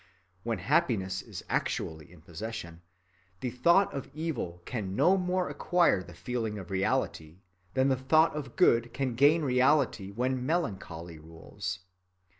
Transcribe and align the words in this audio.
When 0.41 0.57
happiness 0.57 1.21
is 1.21 1.43
actually 1.47 2.11
in 2.11 2.21
possession, 2.23 2.81
the 3.39 3.51
thought 3.51 3.93
of 3.93 4.09
evil 4.15 4.63
can 4.65 4.95
no 4.95 5.15
more 5.15 5.47
acquire 5.47 6.01
the 6.01 6.15
feeling 6.15 6.57
of 6.57 6.71
reality 6.71 7.41
than 7.75 7.89
the 7.89 7.97
thought 7.97 8.35
of 8.35 8.55
good 8.55 8.95
can 8.95 9.13
gain 9.13 9.43
reality 9.43 10.09
when 10.09 10.43
melancholy 10.43 11.19
rules. 11.19 11.81